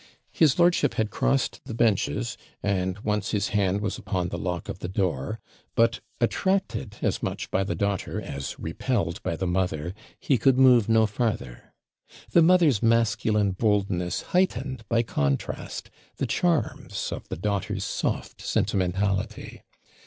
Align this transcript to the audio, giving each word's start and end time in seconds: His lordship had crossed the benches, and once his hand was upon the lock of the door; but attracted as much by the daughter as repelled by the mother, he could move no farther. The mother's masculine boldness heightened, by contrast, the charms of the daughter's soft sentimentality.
His 0.31 0.57
lordship 0.57 0.95
had 0.95 1.11
crossed 1.11 1.61
the 1.65 1.75
benches, 1.75 2.35
and 2.63 2.97
once 3.01 3.29
his 3.29 3.49
hand 3.49 3.81
was 3.81 3.99
upon 3.99 4.29
the 4.29 4.37
lock 4.39 4.67
of 4.67 4.79
the 4.79 4.87
door; 4.87 5.39
but 5.75 5.99
attracted 6.19 6.95
as 7.03 7.21
much 7.21 7.51
by 7.51 7.63
the 7.63 7.75
daughter 7.75 8.19
as 8.19 8.57
repelled 8.57 9.21
by 9.21 9.35
the 9.35 9.45
mother, 9.45 9.93
he 10.19 10.39
could 10.39 10.57
move 10.57 10.89
no 10.89 11.05
farther. 11.05 11.75
The 12.31 12.41
mother's 12.41 12.81
masculine 12.81 13.51
boldness 13.51 14.23
heightened, 14.33 14.85
by 14.89 15.03
contrast, 15.03 15.91
the 16.17 16.25
charms 16.25 17.11
of 17.11 17.29
the 17.29 17.37
daughter's 17.37 17.83
soft 17.83 18.41
sentimentality. 18.41 19.61